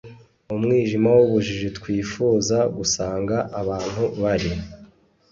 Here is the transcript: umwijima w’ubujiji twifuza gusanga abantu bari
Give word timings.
umwijima 0.55 1.09
w’ubujiji 1.17 1.69
twifuza 1.77 2.57
gusanga 2.77 3.35
abantu 3.61 4.03
bari 4.21 4.51